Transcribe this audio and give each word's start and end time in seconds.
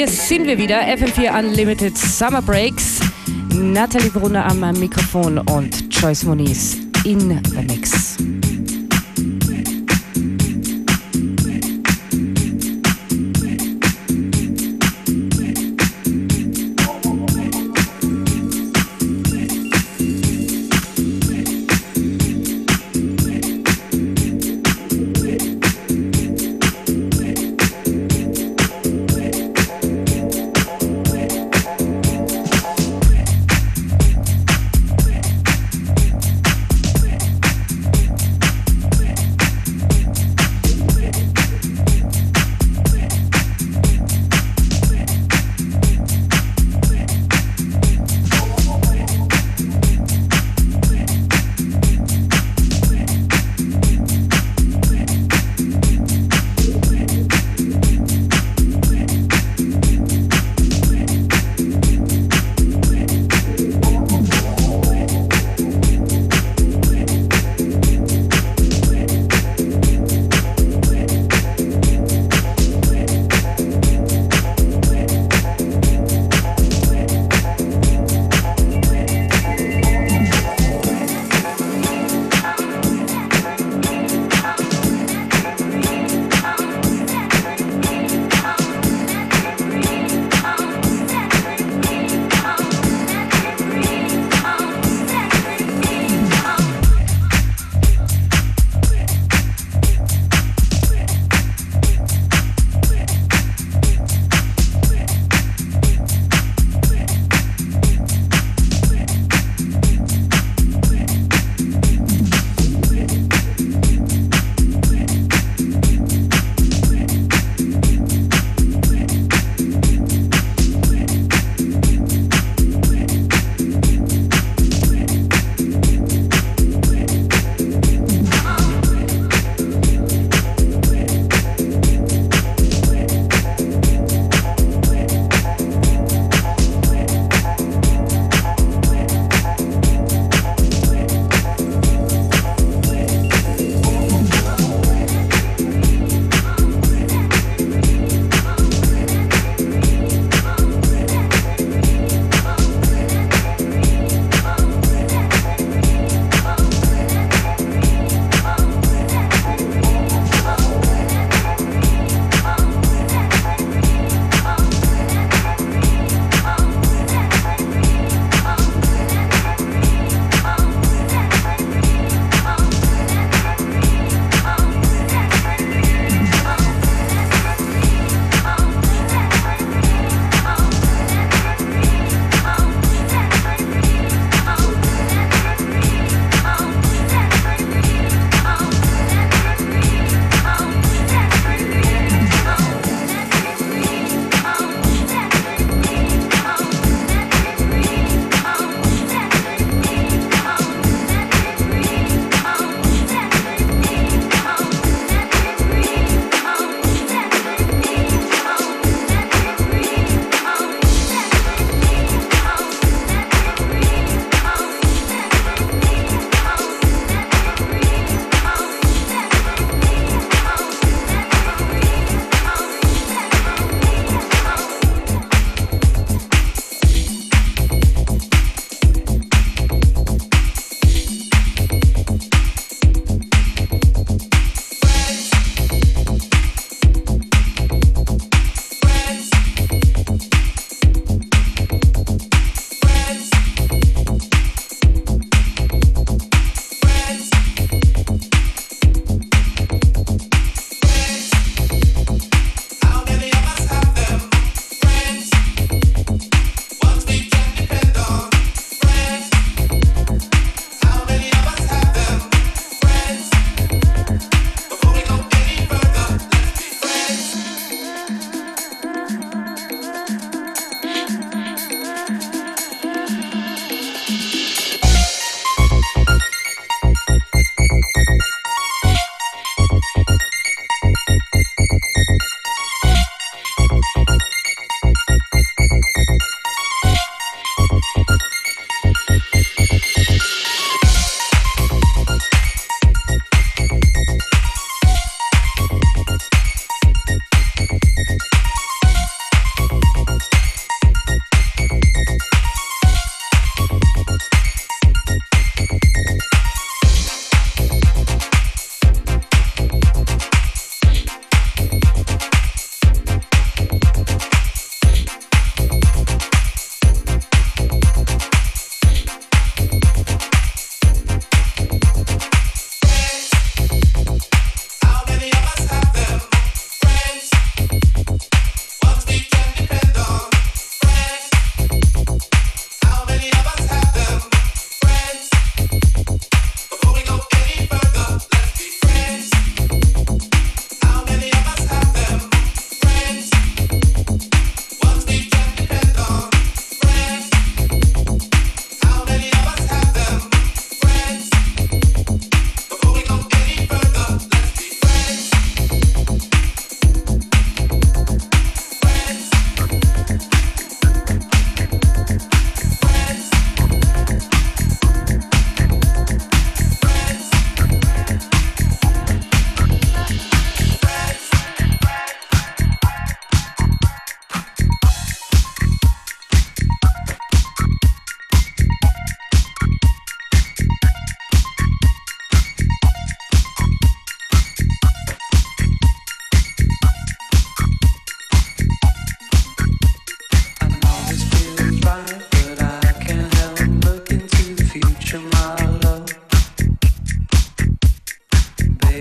Hier 0.00 0.08
sind 0.08 0.46
wir 0.46 0.56
wieder. 0.56 0.80
FM4 0.80 1.38
Unlimited 1.38 1.98
Summer 1.98 2.40
Breaks. 2.40 3.00
Nathalie 3.54 4.08
Brunner 4.08 4.46
am 4.46 4.60
Mikrofon 4.80 5.36
und 5.36 5.94
Joyce 5.94 6.24
Moniz 6.24 6.78
in 7.04 7.38
the 7.44 7.60
Mix. 7.68 8.09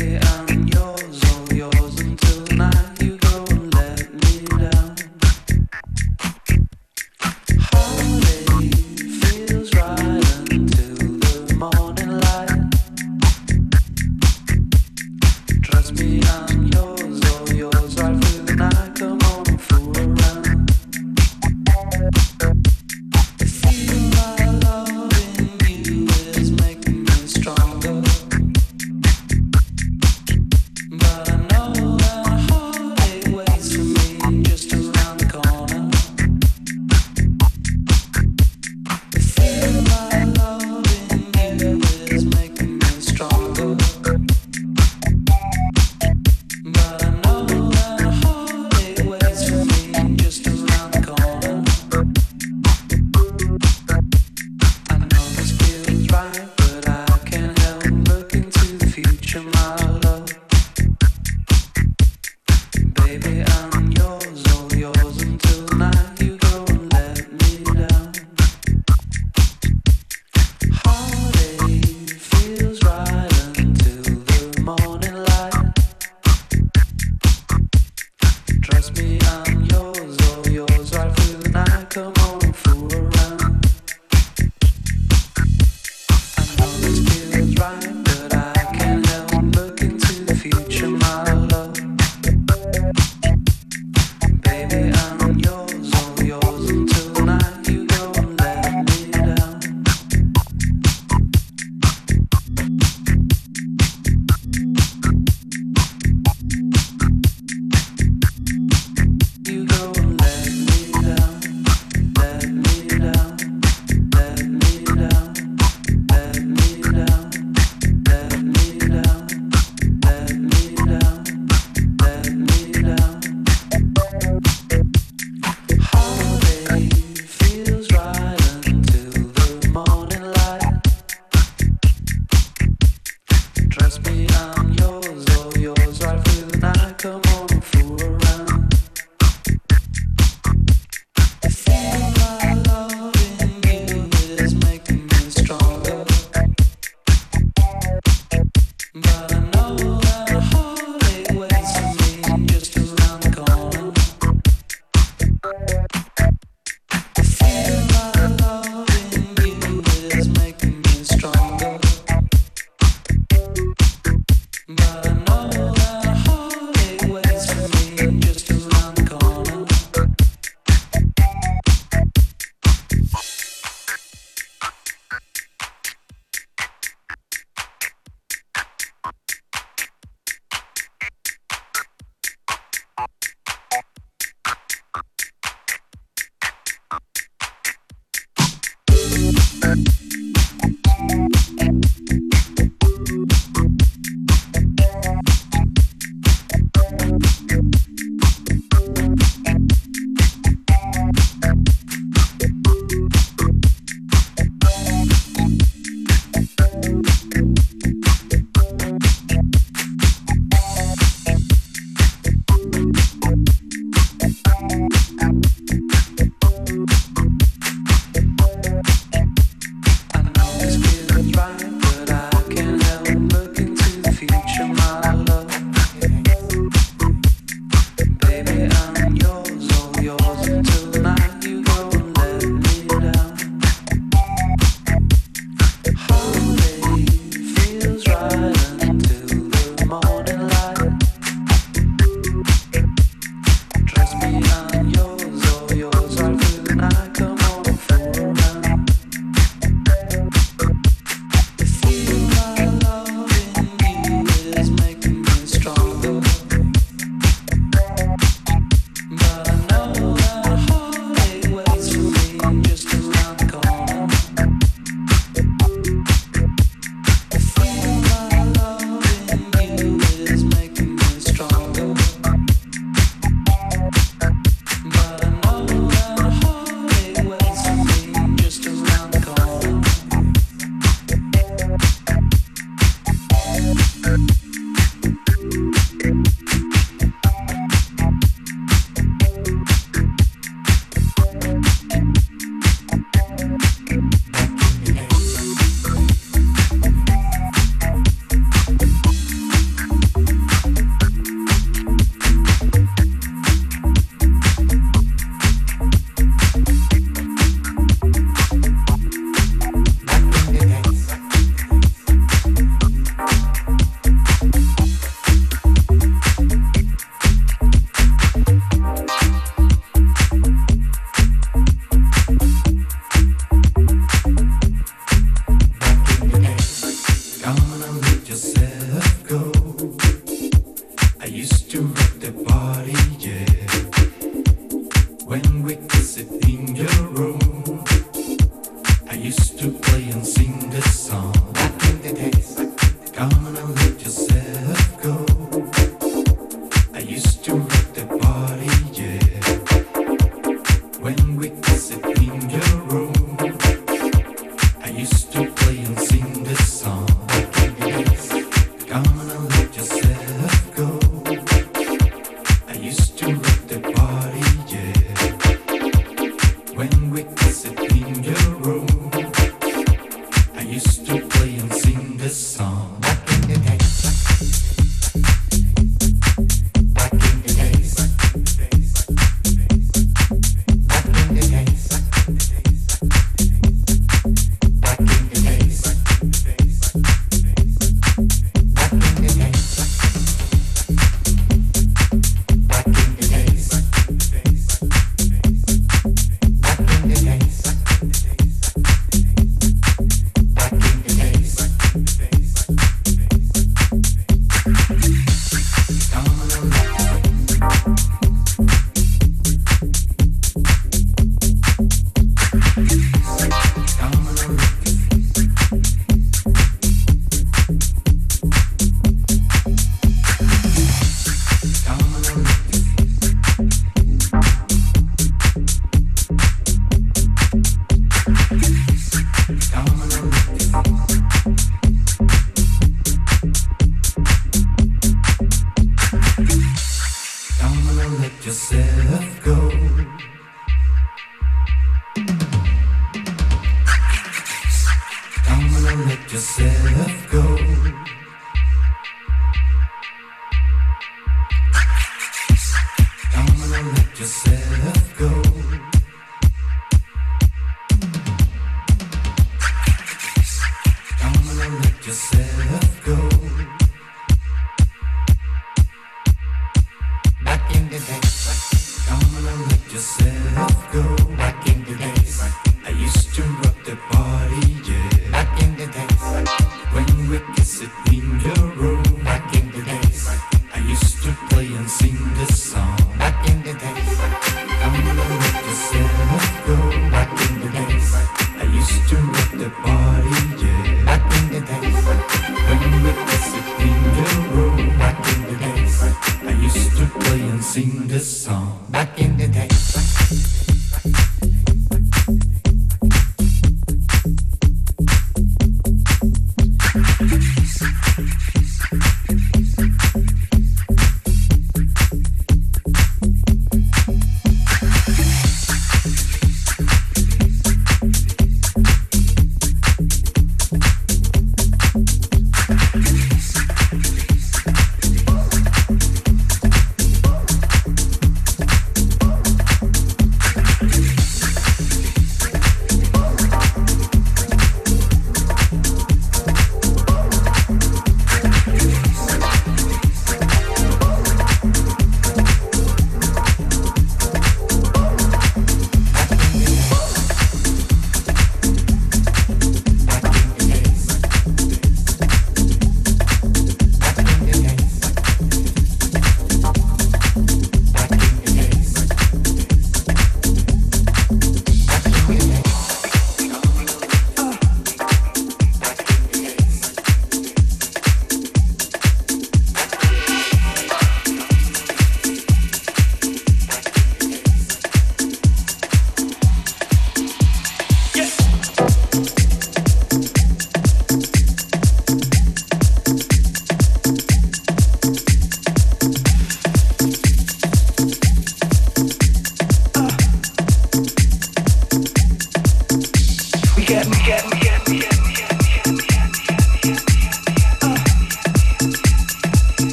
it 0.00 0.24
out. 0.24 0.39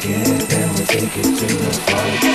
take 0.00 0.16
it, 0.16 0.48
then 0.48 0.74
we'll 0.74 0.86
take 0.86 1.16
it 1.16 1.22
to 1.22 1.46
the 1.46 1.72
fight. 1.86 2.29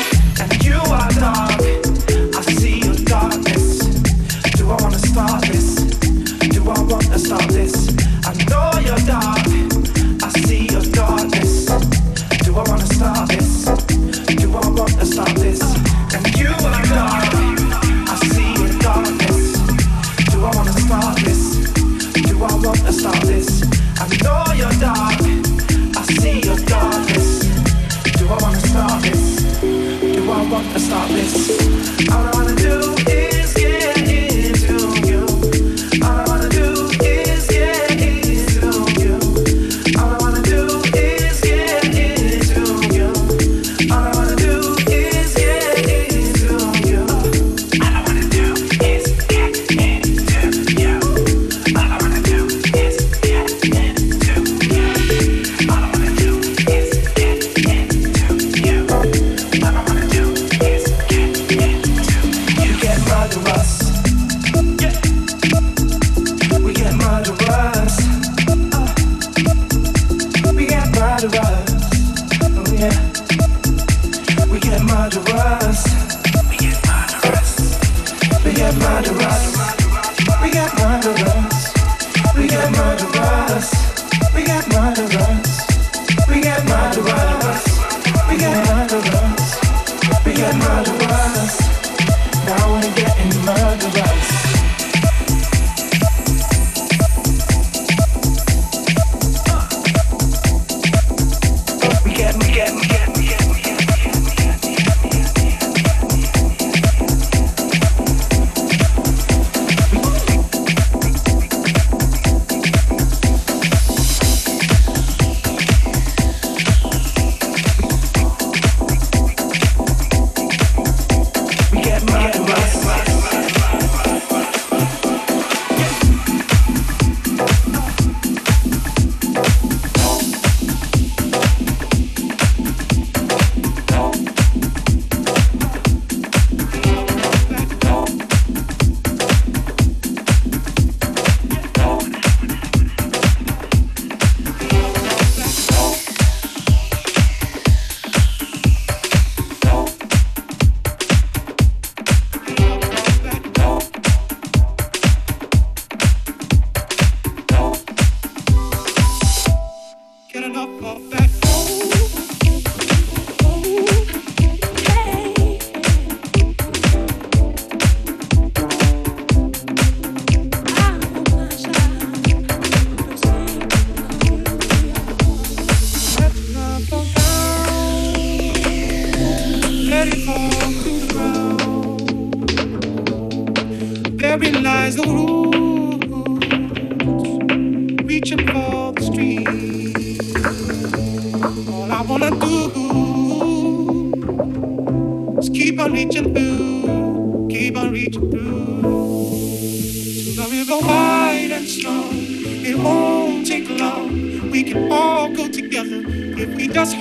get, 102.26 102.38
me 102.38 102.54
get, 102.54 102.76
me 102.76 102.88
get. 102.88 103.15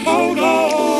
Oh, 0.06 0.34
hold 0.34 0.38
on. 0.40 0.93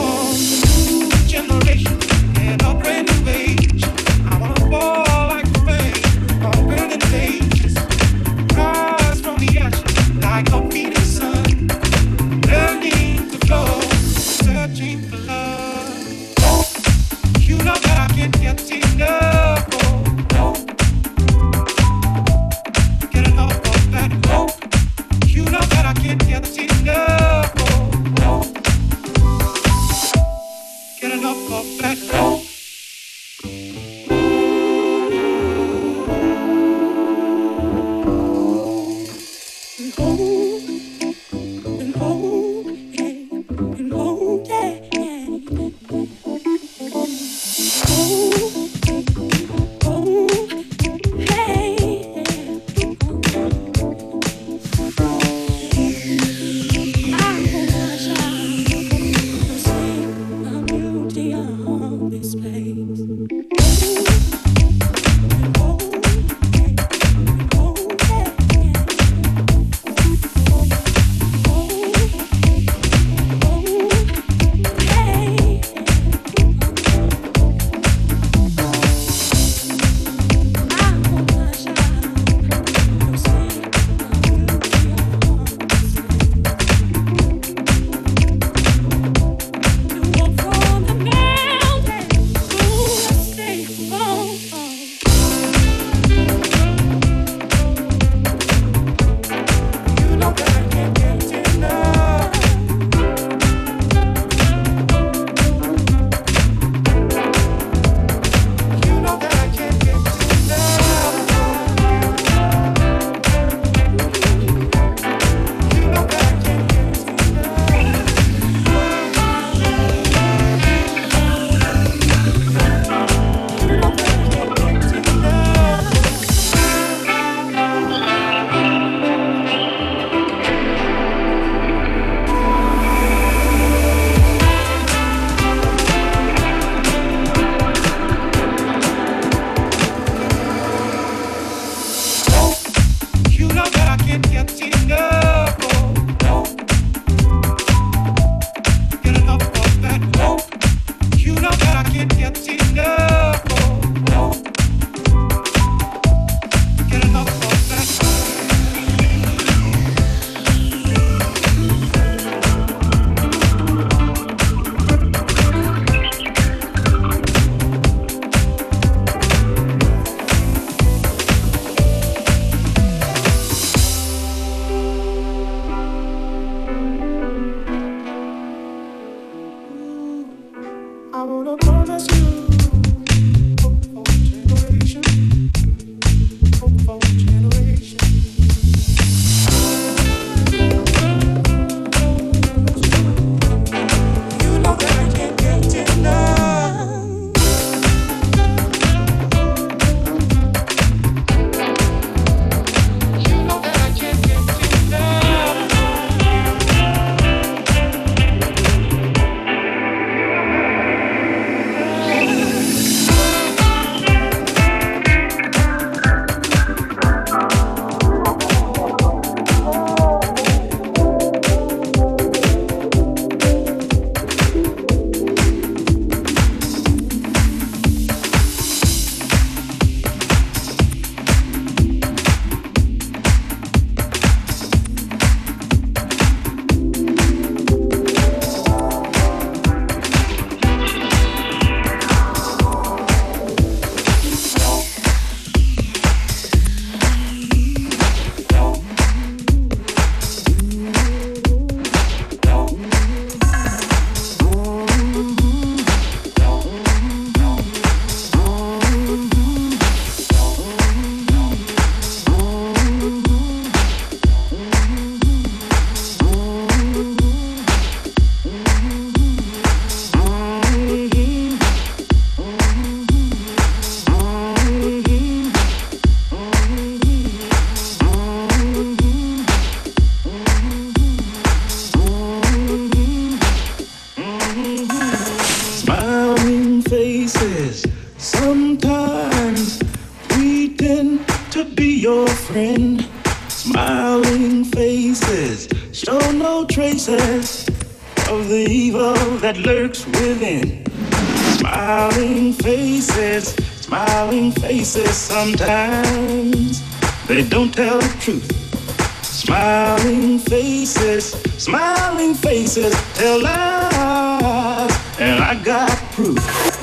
And 315.18 315.44
I 315.44 315.54
got 315.62 315.90
proof. 316.12 316.38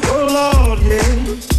Oh, 0.06 0.70
Lord, 0.70 0.82
yeah. 0.84 1.50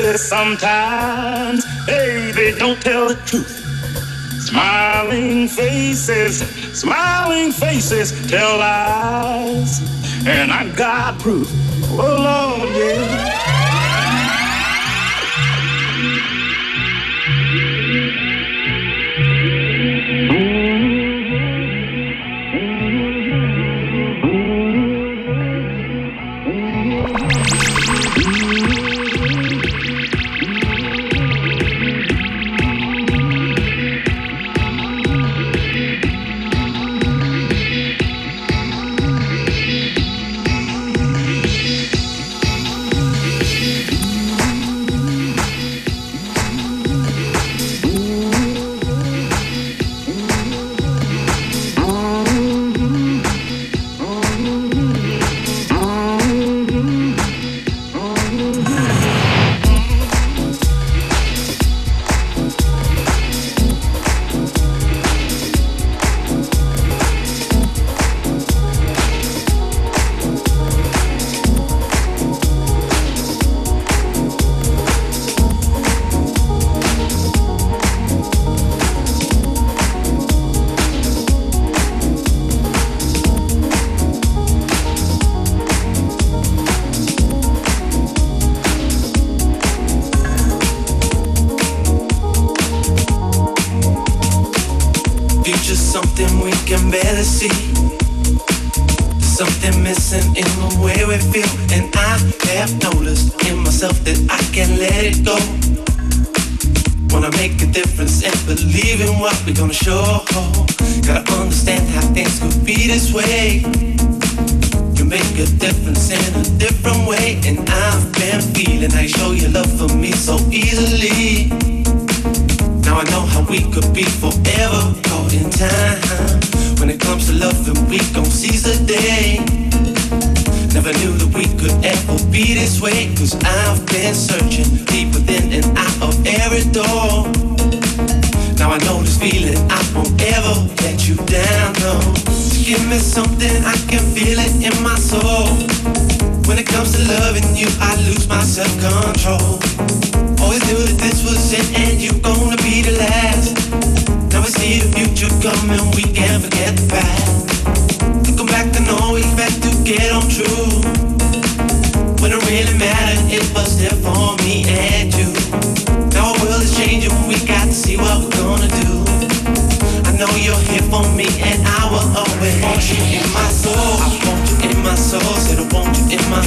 Sometimes, 0.00 1.64
baby, 1.86 2.56
don't 2.58 2.80
tell 2.80 3.08
the 3.08 3.16
truth. 3.26 3.64
Smiling 4.40 5.46
faces, 5.46 6.38
smiling 6.78 7.52
faces 7.52 8.10
tell 8.28 8.58
lies, 8.58 9.80
and 10.26 10.50
I 10.50 10.68
got 10.74 11.18
proof. 11.20 11.59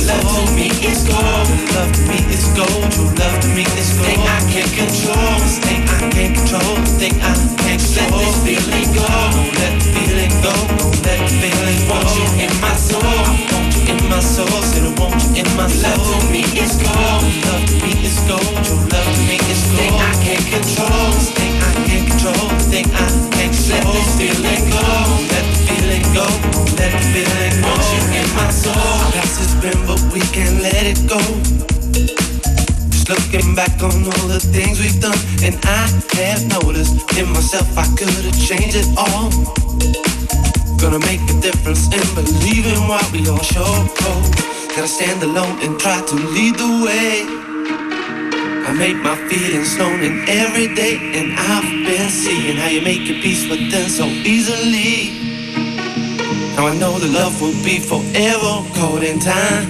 love 0.07 0.23
to 0.35 0.51
me 0.55 0.67
is 0.83 1.03
gold. 1.07 1.47
Love 1.75 1.91
to 1.93 2.01
me 2.09 2.19
is 2.31 2.45
gold. 2.55 3.17
Love 3.19 3.37
to 3.41 3.47
me 3.55 3.63
is 3.79 3.93
gold. 3.95 4.07
Thing 4.07 4.21
I 4.21 4.39
can't 4.51 4.73
control. 4.73 5.39
Thing 5.63 5.81
I 5.87 5.99
can't 6.11 6.35
control. 6.35 6.75
Thing 6.99 7.15
I 7.21 7.33
can't. 7.63 7.81
Let 7.95 8.09
this 8.11 8.35
feeling 8.43 8.89
go. 8.95 9.05
Don't 9.07 9.53
let 9.59 9.73
the 9.79 9.87
feeling 9.95 10.33
go. 10.43 10.53
Don't 10.77 10.97
let 11.05 11.19
the 11.23 11.33
feeling 11.39 11.81
go. 11.87 11.95
Want 11.95 12.09
you 12.17 12.27
in 12.43 12.53
my 12.59 12.73
soul. 12.75 13.03
I 13.03 13.31
want 13.51 13.71
you 13.75 13.83
in 13.93 13.99
my 14.09 14.19
soul. 14.19 14.47
I 14.47 14.91
want 14.99 15.15
you 15.23 15.41
in 15.41 15.49
my 15.55 15.67
soul. 15.67 15.95
Love 15.95 16.21
to 16.21 16.31
me 16.31 16.43
is 16.57 16.73
gold. 16.83 17.23
Love 17.47 17.63
to 17.69 17.75
me 17.83 17.91
is 18.03 18.17
gold. 18.27 18.43
Love 18.91 19.07
to 19.07 19.21
me 19.29 19.37
is 19.47 19.61
gold. 19.71 19.79
Thing 19.79 19.95
I 19.95 20.13
can't 20.25 20.45
control. 20.51 21.11
Thing 21.37 21.53
I 21.63 21.71
can't 21.87 22.05
control. 22.11 22.49
Thing 22.71 22.87
I 22.91 23.07
can't. 23.35 23.55
Let 23.71 23.83
this 23.95 24.09
feeling 24.19 24.63
go. 24.69 24.85
Let 25.31 25.45
the 25.47 25.59
feeling 25.67 26.05
go. 26.13 26.25
Let 26.77 26.91
the 26.91 27.03
feeling 27.13 27.52
we 30.13 30.21
can't 30.29 30.61
let 30.61 30.85
it 30.85 31.01
go. 31.09 31.17
Just 32.93 33.09
looking 33.09 33.55
back 33.55 33.73
on 33.81 34.05
all 34.05 34.27
the 34.29 34.39
things 34.39 34.79
we've 34.79 35.01
done, 35.01 35.17
and 35.41 35.57
I 35.65 35.89
have 36.21 36.45
noticed 36.61 37.01
in 37.17 37.27
myself 37.33 37.67
I 37.75 37.87
could 37.97 38.13
have 38.21 38.37
changed 38.37 38.77
it 38.77 38.87
all. 38.95 39.33
Gonna 40.77 41.01
make 41.09 41.23
a 41.33 41.37
difference 41.41 41.89
in 41.89 42.05
believing 42.13 42.87
what 42.87 43.05
we 43.11 43.27
all 43.27 43.41
show 43.41 43.65
for. 43.97 44.17
Gotta 44.75 44.87
stand 44.87 45.23
alone 45.23 45.57
and 45.65 45.79
try 45.79 45.99
to 46.01 46.15
lead 46.15 46.55
the 46.61 46.71
way. 46.85 47.25
I 48.69 48.71
make 48.77 48.97
my 48.97 49.17
feelings 49.27 49.77
known 49.77 50.01
in 50.03 50.29
every 50.29 50.73
day, 50.75 50.95
and 51.17 51.33
I've 51.33 51.69
been 51.89 52.09
seeing 52.09 52.57
how 52.57 52.69
you 52.69 52.81
make 52.81 53.01
your 53.09 53.19
peace 53.21 53.49
with 53.49 53.71
them 53.71 53.89
so 53.89 54.05
easily 54.05 55.02
be 57.63 57.79
forever 57.79 58.53
caught 58.75 59.03
in 59.03 59.19
time. 59.19 59.65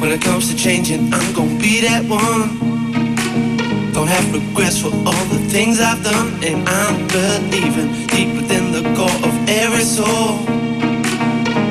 When 0.00 0.12
it 0.12 0.20
comes 0.20 0.50
to 0.50 0.56
changing, 0.56 1.12
I'm 1.12 1.32
gonna 1.34 1.58
be 1.58 1.80
that 1.80 2.04
one. 2.04 3.92
Don't 3.92 4.08
have 4.08 4.26
regrets 4.32 4.78
for 4.78 4.92
all 5.08 5.24
the 5.32 5.40
things 5.48 5.80
I've 5.80 6.02
done, 6.04 6.28
and 6.44 6.68
I'm 6.68 7.08
believing 7.08 8.06
deep 8.08 8.36
within 8.36 8.70
the 8.72 8.82
core 8.94 9.20
of 9.28 9.34
every 9.48 9.86
soul. 9.96 10.44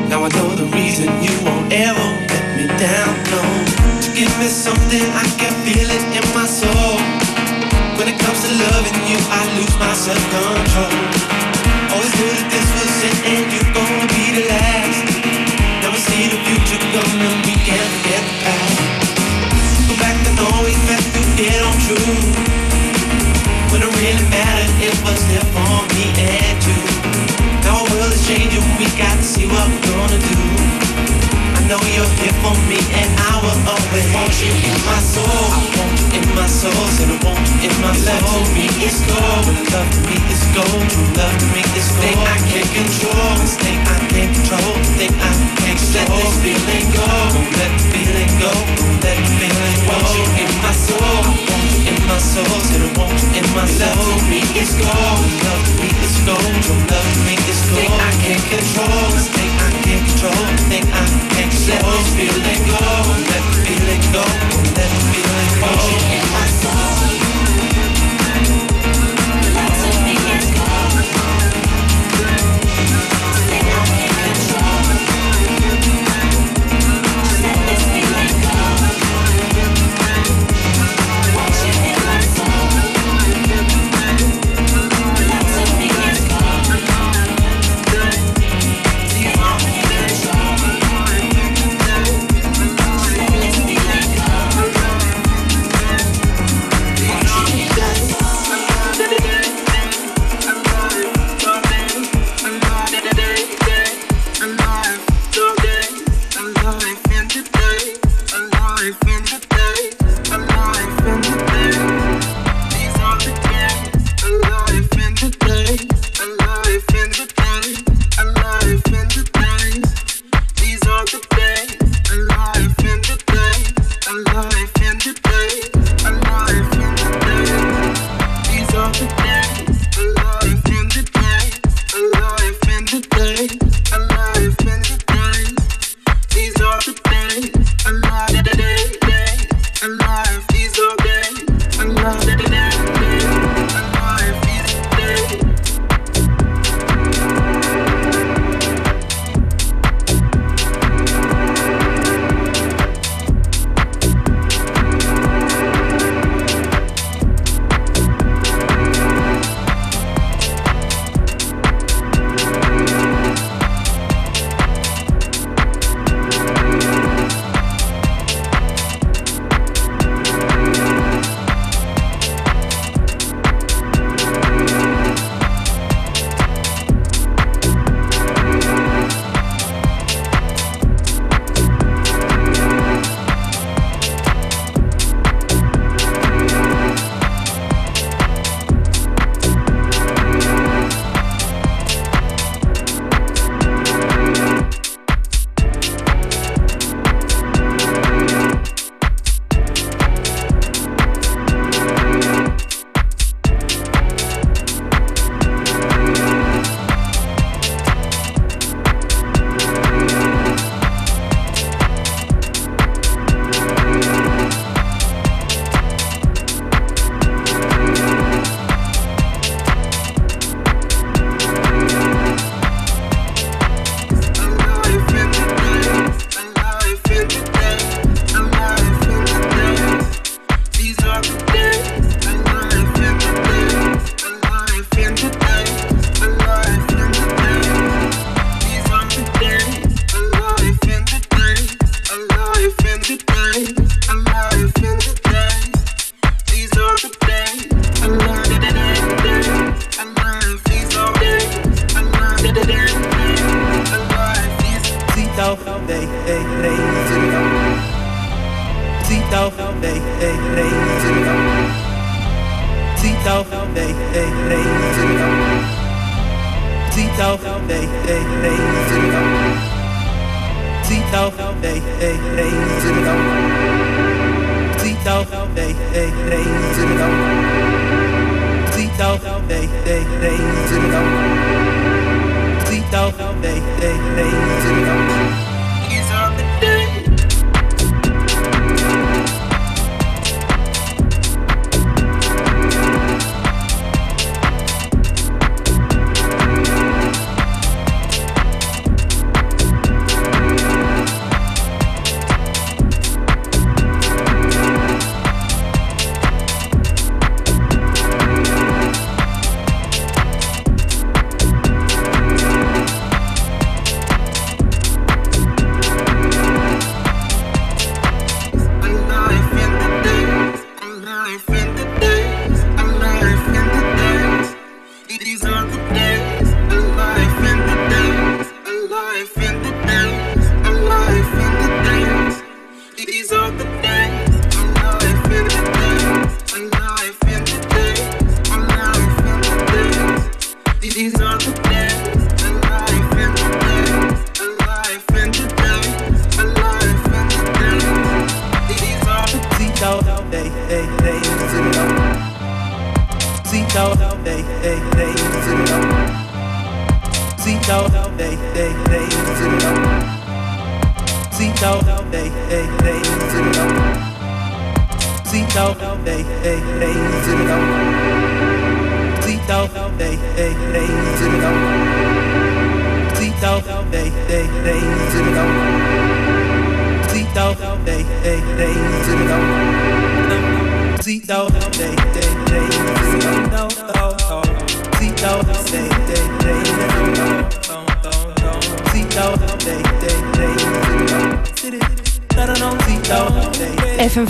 Now 0.10 0.24
I 0.26 0.30
know 0.36 0.50
the 0.56 0.70
reason 0.74 1.08
you 1.22 1.34
won't 1.46 1.72
ever 1.72 2.08
let 2.32 2.46
me 2.58 2.66
down. 2.82 3.14
No, 3.32 3.42
to 4.02 4.10
give 4.20 4.34
me 4.40 4.48
something 4.48 5.06
I 5.14 5.26
can 5.38 5.54
feel 5.64 5.90
it 5.98 6.04
in 6.18 6.25
c'est 36.98 37.06
le 37.06 37.18
bon 37.20 37.55
in 37.66 37.74
my 37.82 37.94
soul. 37.98 38.46
Me 38.54 38.70
it's 38.86 39.02
gold, 39.10 39.46
love 39.74 39.94
me 40.06 40.18
it's 40.30 40.46
gold, 40.54 40.90
love 41.18 41.42
me 41.54 41.62
it's 41.74 41.90
gold. 41.98 42.06
Thing 42.06 42.20
I 42.22 42.38
can't 42.50 42.72
control, 42.78 43.38
thing 43.62 43.80
I 43.82 43.98
can't 44.14 44.34
control, 44.38 44.74
thing 44.98 45.14
I 45.18 45.34
can't 45.58 45.82
let 45.96 46.08
this 46.14 46.34
feeling 46.46 46.88
go. 46.94 47.10
Let 47.58 47.74
feeling 47.90 48.34
go, 48.38 48.54
let 49.02 49.20
feeling 49.38 49.80
go. 49.82 49.98
Want 49.98 50.10
you 50.14 50.26
in 50.46 50.52
my 50.62 50.74
soul, 50.78 51.22
want 51.26 51.66
you 51.66 51.90
in 51.90 52.00
my 52.06 52.20
soul, 52.22 52.56
said 52.70 52.82
I 52.86 52.90
want 53.00 53.18
you 53.18 53.42
in 53.42 53.48
my 53.58 53.66
soul. 53.66 53.98
Love 53.98 54.30
Me 54.30 54.42
it's 54.62 54.74
gold, 54.78 55.26
love 55.46 55.68
me 55.82 55.90
it's 56.06 56.18
gold, 56.28 56.54
love 56.92 57.12
me 57.26 57.36
it's 57.50 57.62
gold. 57.66 57.82
Thing 57.82 57.94
I 57.98 58.12
can't 58.22 58.46
control, 58.54 59.10
thing 59.34 59.54
I 59.66 59.70
can't 59.82 60.06
control, 60.06 60.46
thing 60.70 60.86
I 60.94 61.06
can't 61.34 61.54
let 61.66 61.82
this 61.82 62.08
feeling 62.14 62.62
go. 62.70 62.84
Let 63.30 63.44
this 63.50 63.58
feeling 63.66 64.04
go, 64.14 64.26
let 64.78 64.90
this 64.94 65.06
feeling 65.10 65.52
go. 65.58 65.66
Want 65.66 65.82
you 65.90 66.00
in 66.14 66.26
my 66.36 66.46
soul. 66.62 67.15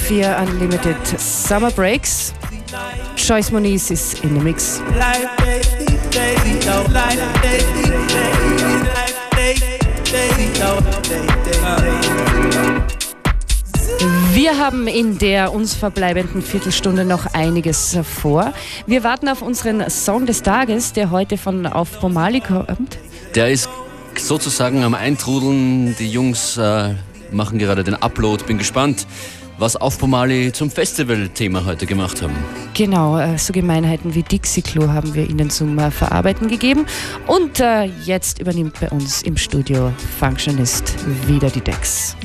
FM4 0.06 0.42
Unlimited 0.42 1.20
Summer 1.20 1.72
Breaks. 1.72 2.32
Choice 3.16 3.52
Moniz 3.52 3.90
is 3.90 4.14
in 4.22 4.36
the 4.36 4.40
mix. 4.40 4.80
Wir 14.34 14.58
haben 14.58 14.88
in 14.88 15.18
der 15.18 15.52
uns 15.54 15.74
verbleibenden 15.74 16.42
Viertelstunde 16.44 17.04
noch 17.04 17.34
einiges 17.34 17.98
vor. 18.04 18.54
Wir 18.86 19.04
warten 19.04 19.28
auf 19.28 19.42
unseren 19.42 19.90
Song 19.90 20.28
des 20.28 20.44
Tages, 20.44 20.94
der 20.94 21.10
heute 21.10 21.38
von 21.38 21.66
Auf 21.66 22.00
Pomali 22.00 22.42
kommt. 22.42 23.00
Der 23.34 23.50
ist 23.50 23.70
sozusagen 24.16 24.84
am 24.84 24.94
Eintrudeln. 24.94 25.96
Die 25.98 26.10
Jungs 26.10 26.58
äh, 26.58 26.94
machen 27.32 27.58
gerade 27.58 27.84
den 27.84 27.96
Upload. 27.96 28.44
Bin 28.46 28.58
gespannt, 28.58 29.08
was 29.58 29.76
Auf 29.76 29.98
Pomali 29.98 30.52
zum 30.52 30.70
Festivalthema 30.70 31.66
heute 31.66 31.86
gemacht 31.86 32.22
haben. 32.22 32.36
Genau, 32.74 33.18
äh, 33.18 33.38
so 33.38 33.54
Gemeinheiten 33.54 34.16
wie 34.16 34.24
Dixie 34.24 34.62
Klo 34.62 34.90
haben 34.90 35.14
wir 35.14 35.30
ihnen 35.30 35.50
zum 35.50 35.78
äh, 35.80 35.92
Verarbeiten 35.92 36.48
gegeben. 36.48 36.86
Und 37.28 37.60
äh, 37.60 37.86
jetzt 38.06 38.40
übernimmt 38.40 38.80
bei 38.80 38.90
uns 38.90 39.22
im 39.22 39.38
Studio 39.38 39.92
Functionist 40.20 40.96
wieder 41.28 41.50
die 41.50 41.62
Decks. 41.62 42.16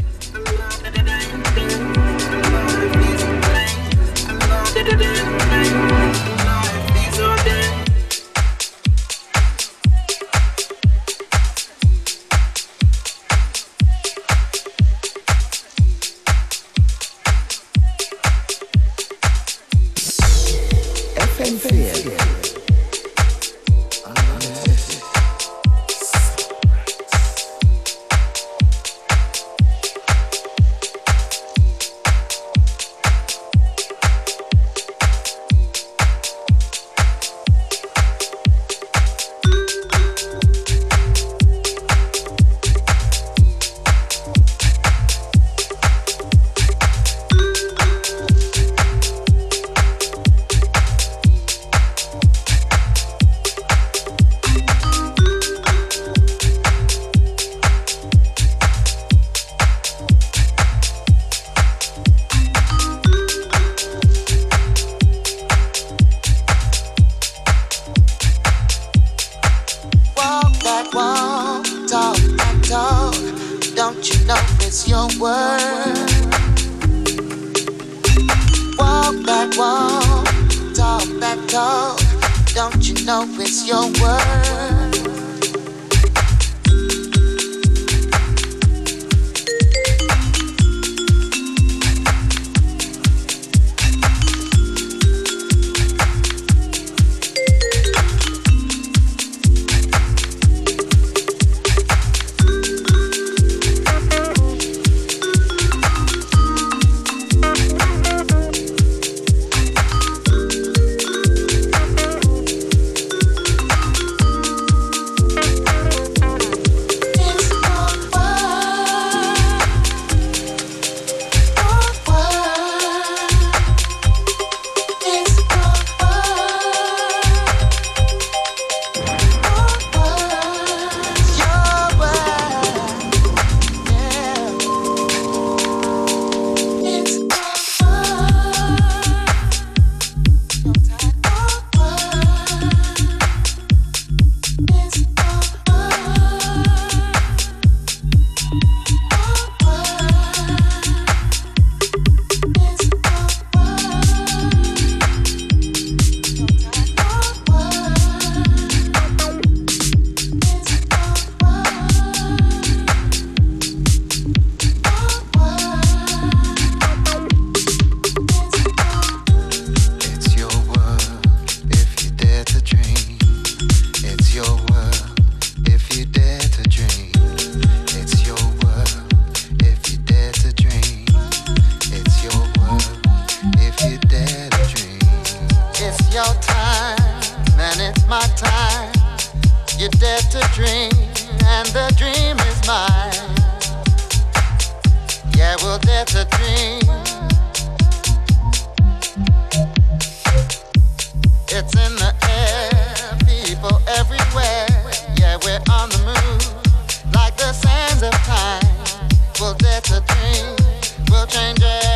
change 211.30 211.62
it. 211.62 211.89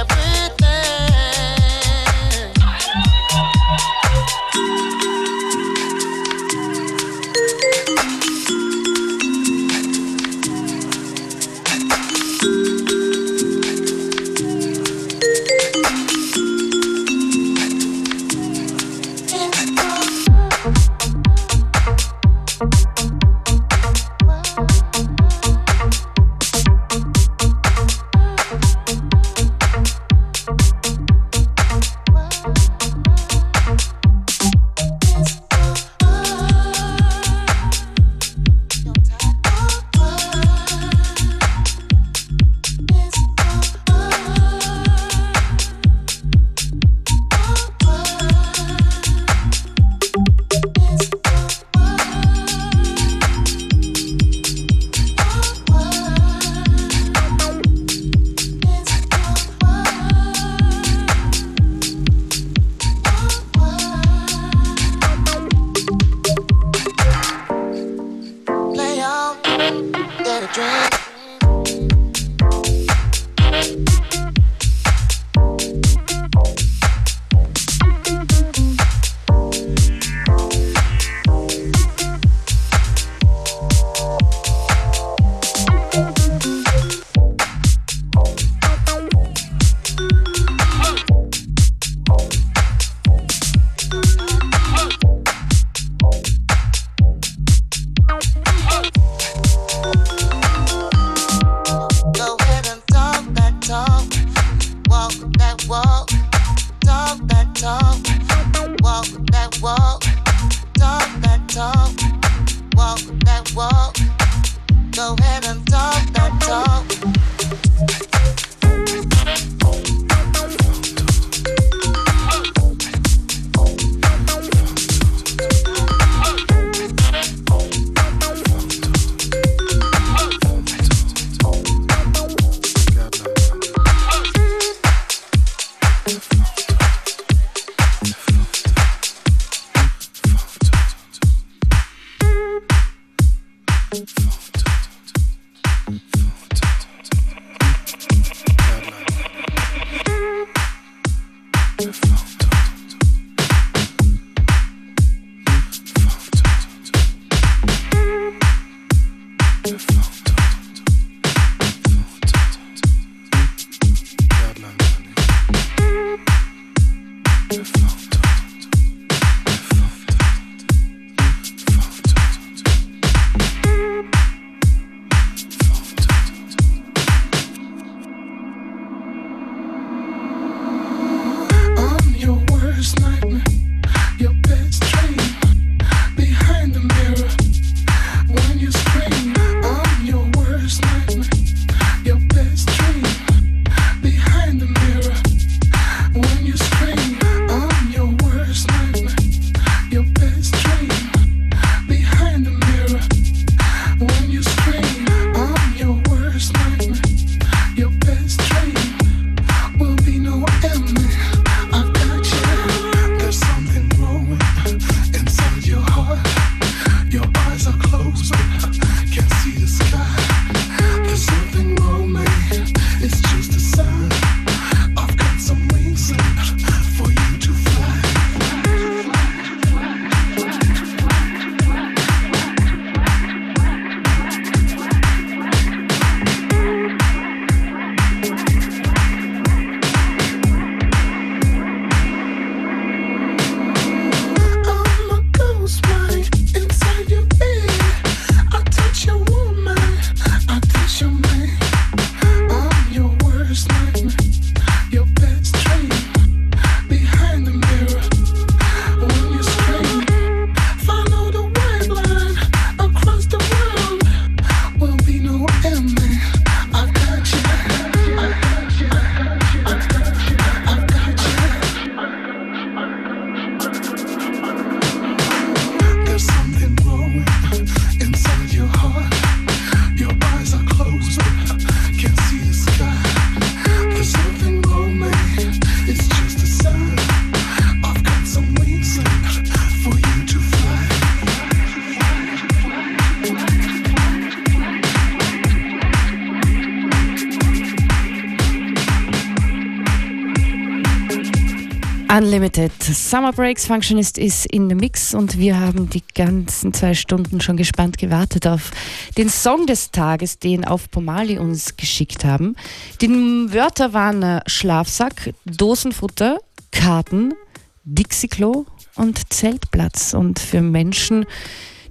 Unlimited 302.17 302.71
Summer 302.81 303.33
Breaks 303.33 303.67
Functionist 303.67 304.19
ist 304.19 304.47
in 304.47 304.69
the 304.69 304.77
Mix 304.77 305.15
und 305.15 305.37
wir 305.37 305.59
haben 305.59 305.91
die 305.91 306.05
ganzen 306.15 306.73
zwei 306.73 306.95
Stunden 306.95 307.41
schon 307.41 307.57
gespannt 307.57 307.99
gewartet 307.99 308.47
auf 308.47 308.71
den 309.19 309.29
Song 309.29 309.67
des 309.67 309.91
Tages, 309.91 310.39
den 310.39 310.65
auf 310.65 310.89
Pomali 310.93 311.39
uns 311.39 311.77
geschickt 311.77 312.25
haben. 312.25 312.55
Die 313.01 313.09
Wörter 313.09 313.95
waren 313.95 314.23
äh, 314.23 314.41
Schlafsack, 314.47 315.35
Dosenfutter, 315.45 316.39
Karten, 316.71 317.35
Dixie-Klo 317.83 318.65
und 318.95 319.33
Zeltplatz. 319.33 320.15
Und 320.15 320.39
für 320.39 320.61
Menschen, 320.61 321.27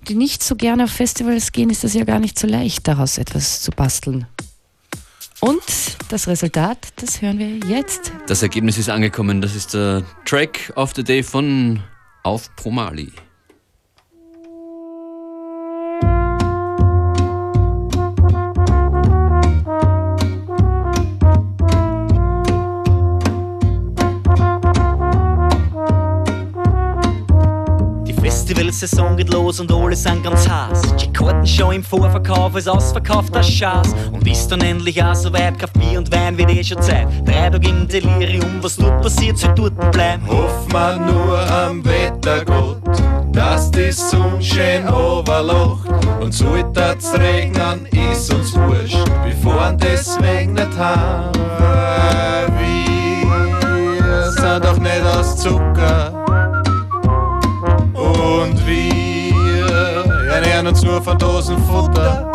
die 0.08 0.16
nicht 0.16 0.42
so 0.42 0.56
gerne 0.56 0.86
auf 0.86 0.92
Festivals 0.92 1.52
gehen, 1.52 1.70
ist 1.70 1.84
das 1.84 1.96
ja 1.96 2.06
gar 2.06 2.20
nicht 2.20 2.40
so 2.40 2.48
leicht, 2.48 2.88
daraus 2.88 3.18
etwas 3.18 3.62
zu 3.62 3.72
basteln. 3.72 4.26
Und 5.44 5.62
das 6.08 6.30
Resultat, 6.30 6.94
das 7.02 7.22
hören 7.22 7.38
wir 7.38 7.58
jetzt. 7.70 8.14
Das 8.28 8.42
Ergebnis 8.44 8.78
ist 8.78 8.90
angekommen. 8.90 9.42
Das 9.42 9.56
ist 9.56 9.74
der 9.74 10.04
Track 10.24 10.72
of 10.78 10.94
the 10.96 11.04
Day 11.04 11.22
von 11.22 11.84
Auf 12.24 12.56
Promali. 12.56 13.12
Saison 28.74 29.16
geht 29.16 29.32
los 29.32 29.60
und 29.60 29.72
alle 29.72 29.96
sind 29.96 30.24
ganz 30.24 30.48
heiß. 30.48 30.82
Die 30.98 31.14
Karten 31.14 31.46
schon 31.46 31.76
im 31.76 31.84
Vorverkauf, 31.84 32.56
als 32.56 32.68
ausverkauft 32.68 33.34
das 33.34 33.48
Schatz. 33.48 33.96
Und 34.12 34.28
ist 34.28 34.48
dann 34.52 34.62
endlich 34.62 35.02
auch 35.04 35.16
so 35.16 35.32
weit, 35.32 35.58
Kaff 35.58 35.72
Bier 35.74 36.00
und 36.00 36.12
Wein 36.12 36.38
wird 36.38 36.52
eh 36.52 36.64
schon 36.64 36.82
Zeit. 36.82 37.08
Drei 37.26 37.50
Tage 37.50 37.70
im 37.70 37.88
Delirium, 37.88 38.62
was 38.62 38.76
dort 38.76 39.02
passiert, 39.02 39.38
soll 39.38 39.54
dort 39.56 39.92
bleiben. 39.92 40.28
Hoff 40.28 40.68
man 40.72 41.06
nur 41.06 41.40
am 41.52 41.84
Wettergott, 41.86 42.82
dass 43.32 43.72
die 43.72 43.92
Sonne 43.92 44.42
schön 44.42 44.88
overlacht. 44.88 45.90
Und 46.20 46.34
sollte 46.34 46.96
es 46.98 47.14
regnen, 47.18 47.88
ist 48.12 48.34
uns 48.34 48.56
wurscht, 48.56 48.98
wir 49.24 49.36
fahren 49.36 49.78
deswegen 49.78 50.54
nicht 50.54 50.78
heim. 50.78 51.32
Wir 52.60 54.32
sind 54.32 54.66
doch 54.66 54.78
nicht 54.78 55.04
aus 55.06 55.38
Zucker 55.38 56.23
ernähren 61.08 61.36
uns 61.36 62.33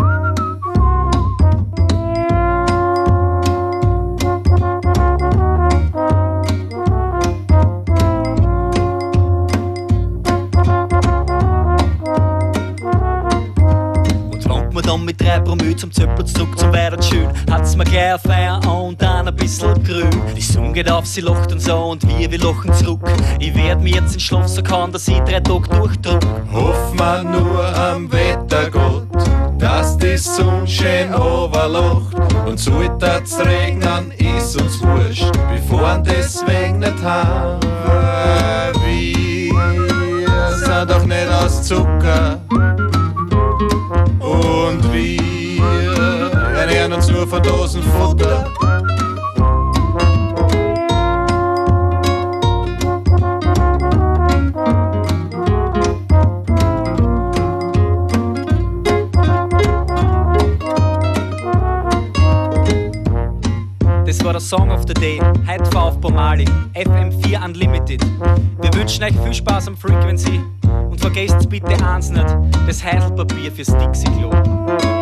dann 14.88 15.04
mit 15.04 15.20
drei 15.20 15.38
Promille 15.40 15.76
zum 15.76 15.92
Zöppel 15.92 16.24
zurück 16.24 16.58
zum 16.58 16.72
Werden 16.72 17.02
schön. 17.02 17.28
Hat's 17.50 17.76
mir 17.76 17.84
gleich 17.84 18.14
auf 18.14 18.22
Feier 18.22 18.58
und 18.66 19.00
dann 19.00 19.28
ein 19.28 19.36
bisschen 19.36 19.74
grün. 19.84 20.08
Die 20.34 20.40
Sonne 20.40 20.72
geht 20.72 20.90
auf, 20.90 21.06
sie 21.06 21.20
lacht 21.20 21.52
und 21.52 21.60
so 21.60 21.76
und 21.90 22.08
wir, 22.08 22.30
wir 22.30 22.38
lachen 22.38 22.72
zurück. 22.72 23.00
Ich 23.38 23.54
werd 23.54 23.82
mir 23.82 23.96
jetzt 23.96 24.14
in 24.14 24.20
Schlaf 24.20 24.48
so 24.48 24.62
kann, 24.62 24.90
dass 24.90 25.06
ich 25.06 25.18
drei 25.20 25.40
Tage 25.40 25.68
durchdruck. 25.68 26.20
Hoff 26.50 26.94
man 26.94 27.30
nur 27.30 27.76
am 27.76 28.10
Wettergott, 28.10 29.08
dass 29.58 29.98
die 29.98 30.16
Sonne 30.16 30.66
schön 30.66 31.14
overlacht. 31.14 32.16
Und 32.46 32.58
solltet's 32.58 33.38
regnen, 33.40 34.10
ist 34.12 34.58
uns 34.58 34.82
wurscht, 34.82 35.30
wir 35.50 35.62
fahren 35.68 36.02
deswegen 36.02 36.78
nicht 36.78 37.02
heim. 37.04 37.60
Wir 38.86 40.56
sind 40.56 40.90
doch 40.90 41.04
nicht 41.04 41.28
aus 41.28 41.62
Zucker. 41.62 42.40
Dosenfutter. 47.68 48.46
Das 64.06 64.24
war 64.24 64.32
der 64.32 64.40
Song 64.40 64.70
of 64.70 64.84
the 64.86 64.94
Day. 64.94 65.20
Heute 65.46 65.70
war 65.74 65.84
auf 65.84 66.00
Pomali. 66.00 66.46
FM4 66.74 67.44
Unlimited. 67.44 68.02
Wir 68.62 68.72
wünschen 68.72 69.04
euch 69.04 69.14
viel 69.22 69.34
Spaß 69.34 69.68
am 69.68 69.76
Frequency. 69.76 70.40
Und 70.88 70.98
vergesst 70.98 71.46
bitte 71.50 71.76
eins 71.86 72.08
nicht: 72.08 72.34
das 72.66 72.82
Heidelpapier 72.82 73.52
fürs 73.52 73.76
Dixie-Klo. 73.76 74.97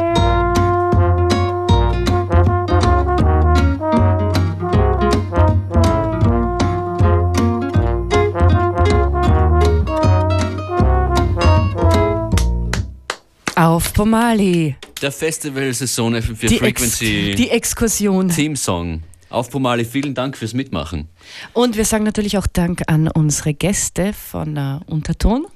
Pomali. 13.96 14.76
Der 15.00 15.10
Festivalsaison 15.10 16.14
FM4 16.16 16.48
Die, 16.48 16.54
Ex 16.56 16.58
Frequency 16.58 17.34
die 17.34 17.48
Exkursion. 17.48 18.28
Theme-Song. 18.28 19.02
Auf 19.30 19.48
Pomali, 19.48 19.86
vielen 19.86 20.14
Dank 20.14 20.36
fürs 20.36 20.52
Mitmachen. 20.52 21.08
Und 21.54 21.78
wir 21.78 21.86
sagen 21.86 22.04
natürlich 22.04 22.36
auch 22.36 22.46
Dank 22.46 22.82
an 22.88 23.08
unsere 23.08 23.54
Gäste 23.54 24.12
von 24.12 24.54
äh, 24.58 24.80
Unterton. 24.84 25.46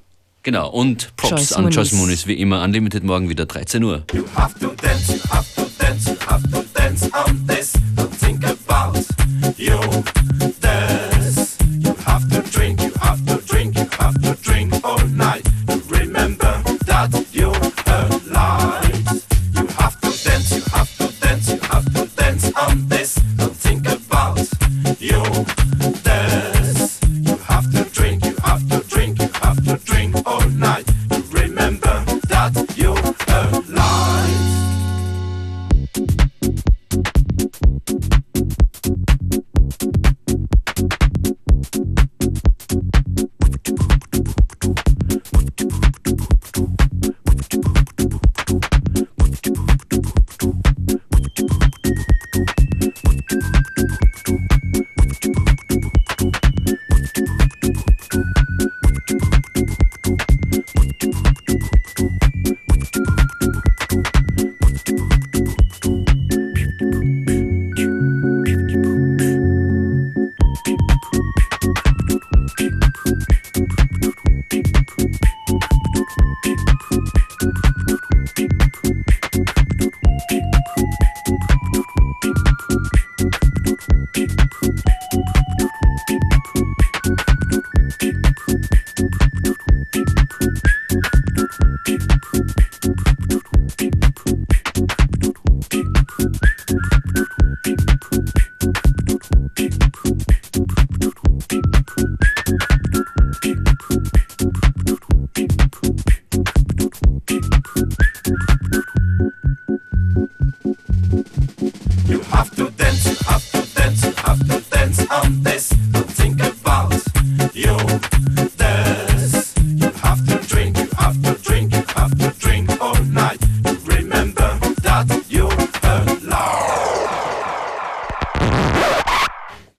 Genau, 0.43 0.71
und 0.71 1.15
Props 1.17 1.31
Joyce 1.31 1.53
an 1.53 1.63
Muniz. 1.65 1.77
Joyce 1.77 1.93
Muniz, 1.93 2.27
wie 2.27 2.41
immer. 2.41 2.65
Unlimited 2.65 3.05
morgen 3.05 3.29
wieder 3.29 3.45
13 3.45 3.85
Uhr. 3.85 4.05
You 4.15 4.25
have 4.35 4.59
to 4.59 4.69
dance, 4.69 5.13
you 5.13 5.21
have 5.31 5.55
to 5.57 5.67
dance, 5.79 6.09
you 6.11 6.17
have 6.27 6.51
to 6.51 6.65
dance 6.73 7.11
on 7.13 7.47
this. 7.47 7.75
Don't 7.95 8.09
think 8.19 8.43
about 8.43 9.05
you. 9.59 9.79
Santa. 26.03 26.60